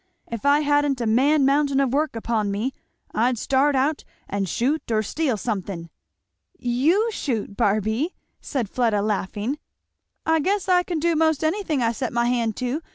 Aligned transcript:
"If 0.25 0.47
I 0.47 0.61
hadn't 0.61 0.99
a 0.99 1.05
man 1.05 1.45
mountain 1.45 1.79
of 1.79 1.93
work 1.93 2.15
upon 2.15 2.49
me, 2.49 2.73
I'd 3.13 3.37
start 3.37 3.75
out 3.75 4.03
and 4.27 4.49
shoot 4.49 4.81
or 4.91 5.03
steal 5.03 5.37
something." 5.37 5.91
"You 6.57 7.09
shoot, 7.11 7.55
Barby!" 7.55 8.15
said 8.41 8.67
Fleda 8.67 9.03
laughing. 9.03 9.59
"I 10.25 10.39
guess 10.39 10.67
I 10.67 10.81
can 10.81 10.97
do 10.97 11.15
most 11.15 11.43
anything 11.43 11.83
I 11.83 11.91
set 11.91 12.13
my 12.13 12.25
hand 12.25 12.55
to. 12.55 12.81